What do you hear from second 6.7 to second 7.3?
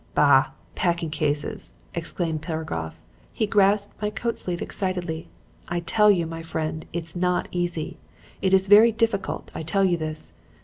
it is